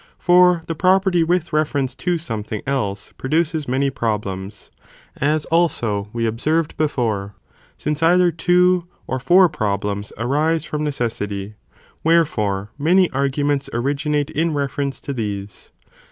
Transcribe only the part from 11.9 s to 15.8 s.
wherefore many arguments originate in reference to these.